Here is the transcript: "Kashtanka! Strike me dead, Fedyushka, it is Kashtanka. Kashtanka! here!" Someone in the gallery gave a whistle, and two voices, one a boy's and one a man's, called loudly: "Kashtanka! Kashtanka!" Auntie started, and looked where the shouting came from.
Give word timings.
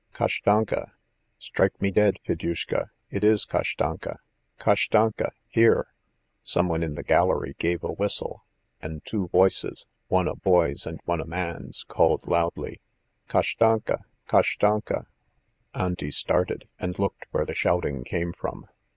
"Kashtanka! 0.15 0.93
Strike 1.37 1.79
me 1.79 1.91
dead, 1.91 2.15
Fedyushka, 2.25 2.89
it 3.11 3.23
is 3.23 3.45
Kashtanka. 3.45 4.17
Kashtanka! 4.57 5.29
here!" 5.47 5.93
Someone 6.41 6.81
in 6.81 6.95
the 6.95 7.03
gallery 7.03 7.55
gave 7.59 7.83
a 7.83 7.89
whistle, 7.91 8.43
and 8.81 9.05
two 9.05 9.27
voices, 9.27 9.85
one 10.07 10.27
a 10.27 10.33
boy's 10.35 10.87
and 10.87 10.99
one 11.05 11.21
a 11.21 11.25
man's, 11.25 11.83
called 11.87 12.27
loudly: 12.27 12.81
"Kashtanka! 13.29 14.03
Kashtanka!" 14.27 15.05
Auntie 15.75 16.09
started, 16.09 16.67
and 16.79 16.97
looked 16.97 17.27
where 17.29 17.45
the 17.45 17.53
shouting 17.53 18.03
came 18.03 18.33
from. 18.33 18.65